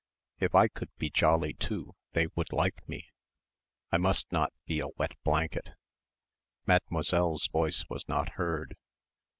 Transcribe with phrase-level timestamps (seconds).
[0.39, 3.11] If I could be jolly too they would like me.
[3.91, 5.73] I must not be a wet blanket....
[6.65, 8.77] Mademoiselle's voice was not heard.